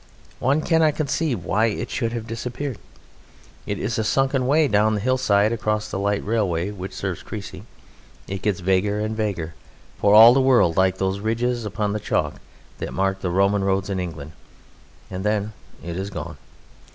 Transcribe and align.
One 0.39 0.61
cannot 0.61 0.95
conceive 0.95 1.45
why 1.45 1.67
it 1.67 1.91
should 1.91 2.11
have 2.11 2.25
disappeared. 2.25 2.79
It 3.67 3.77
is 3.77 3.99
a 3.99 4.03
sunken 4.03 4.47
way 4.47 4.67
down 4.67 4.95
the 4.95 4.99
hillside 4.99 5.51
across 5.53 5.87
the 5.91 5.99
light 5.99 6.25
railway 6.25 6.71
which 6.71 6.95
serves 6.95 7.21
Crécy, 7.21 7.65
it 8.27 8.41
gets 8.41 8.61
vaguer 8.61 8.99
and 8.99 9.15
vaguer, 9.15 9.53
for 9.99 10.15
all 10.15 10.33
the 10.33 10.41
world 10.41 10.75
like 10.75 10.97
those 10.97 11.19
ridges 11.19 11.65
upon 11.65 11.93
the 11.93 11.99
chalk 11.99 12.41
that 12.79 12.93
mark 12.95 13.19
the 13.21 13.29
Roman 13.29 13.63
roads 13.63 13.91
in 13.91 13.99
England, 13.99 14.31
and 15.11 15.23
then 15.23 15.53
it 15.83 15.95
is 15.95 16.09
gone. 16.09 16.37